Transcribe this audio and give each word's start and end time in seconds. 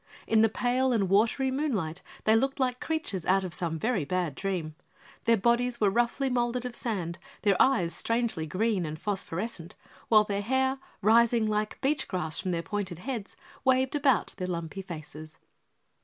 In 0.25 0.41
the 0.41 0.49
pale 0.49 0.91
and 0.93 1.09
watery 1.09 1.51
moonlight 1.51 2.01
they 2.23 2.35
looked 2.35 2.59
like 2.59 2.79
creatures 2.79 3.23
out 3.23 3.43
of 3.43 3.53
some 3.53 3.77
very 3.77 4.03
bad 4.03 4.33
dream. 4.33 4.73
Their 5.25 5.37
bodies 5.37 5.79
were 5.79 5.91
roughly 5.91 6.27
moulded 6.27 6.65
of 6.65 6.73
sand, 6.75 7.19
their 7.43 7.55
eyes 7.61 7.93
strangely 7.93 8.47
green 8.47 8.83
and 8.83 8.97
phosphorescent, 8.99 9.75
while 10.07 10.23
their 10.23 10.41
hair, 10.41 10.79
rising 11.03 11.45
like 11.45 11.79
beach 11.81 12.07
grass 12.07 12.39
from 12.39 12.49
their 12.49 12.63
pointed 12.63 12.97
heads, 12.97 13.35
waved 13.63 13.93
about 13.95 14.33
their 14.37 14.47
lumpy 14.47 14.81
faces. 14.81 15.37